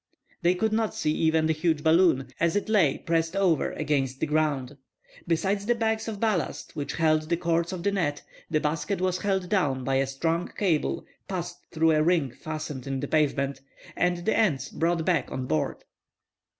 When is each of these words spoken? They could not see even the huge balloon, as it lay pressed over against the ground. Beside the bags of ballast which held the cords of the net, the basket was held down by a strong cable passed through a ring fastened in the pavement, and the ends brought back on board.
They 0.41 0.55
could 0.55 0.73
not 0.73 0.95
see 0.95 1.11
even 1.11 1.45
the 1.45 1.53
huge 1.53 1.83
balloon, 1.83 2.29
as 2.39 2.55
it 2.55 2.67
lay 2.69 2.97
pressed 2.97 3.35
over 3.35 3.71
against 3.73 4.19
the 4.19 4.25
ground. 4.25 4.75
Beside 5.27 5.59
the 5.59 5.75
bags 5.75 6.07
of 6.07 6.19
ballast 6.19 6.75
which 6.75 6.93
held 6.95 7.29
the 7.29 7.37
cords 7.37 7.71
of 7.71 7.83
the 7.83 7.91
net, 7.91 8.23
the 8.49 8.59
basket 8.59 8.99
was 8.99 9.19
held 9.19 9.47
down 9.49 9.83
by 9.83 9.97
a 9.97 10.07
strong 10.07 10.51
cable 10.57 11.05
passed 11.27 11.59
through 11.69 11.91
a 11.91 12.01
ring 12.01 12.31
fastened 12.31 12.87
in 12.87 12.99
the 12.99 13.07
pavement, 13.07 13.61
and 13.95 14.25
the 14.25 14.35
ends 14.35 14.69
brought 14.69 15.05
back 15.05 15.31
on 15.31 15.45
board. 15.45 15.83